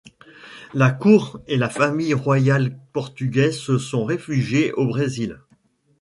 La 0.73 0.89
cour 0.89 1.39
et 1.45 1.57
la 1.57 1.69
famille 1.69 2.15
royale 2.15 2.75
portugaise 2.91 3.55
se 3.59 3.77
sont 3.77 4.03
réfugiées 4.03 4.73
au 4.73 4.87
Brésil. 4.87 5.39